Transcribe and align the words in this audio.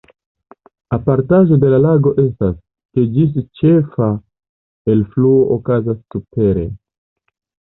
Apartaĵo 0.95 1.57
de 1.63 1.69
la 1.73 1.79
lago 1.81 2.13
estas, 2.23 2.55
ke 2.95 3.05
ĝis 3.17 3.37
ĉefa 3.61 4.09
elfluo 4.95 5.45
okazas 5.59 6.01
subtere. 6.03 6.67